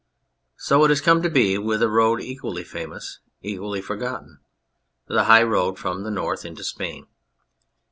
[0.57, 4.39] So it has come to be with a road equally famous, equally forgotten,
[5.05, 7.05] the High Road from the North into Spain.